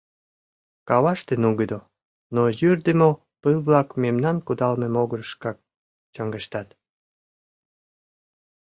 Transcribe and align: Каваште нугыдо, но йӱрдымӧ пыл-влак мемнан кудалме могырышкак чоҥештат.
Каваште 0.87 1.33
нугыдо, 1.43 1.79
но 2.35 2.41
йӱрдымӧ 2.59 3.09
пыл-влак 3.41 3.89
мемнан 4.03 4.37
кудалме 4.45 4.87
могырышкак 4.95 5.57
чоҥештат. 6.13 6.69